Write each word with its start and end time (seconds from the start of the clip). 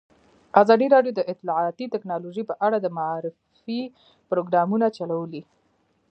ازادي 0.61 0.87
راډیو 0.95 1.13
د 1.15 1.21
اطلاعاتی 1.33 1.85
تکنالوژي 1.93 2.43
په 2.49 2.53
اړه 2.65 2.77
د 2.81 2.87
معارفې 2.97 3.81
پروګرامونه 4.29 4.87
چلولي. 4.97 5.41